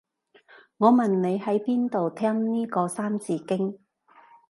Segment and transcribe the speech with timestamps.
[0.77, 3.77] 我問你喺邊度聽呢個三字經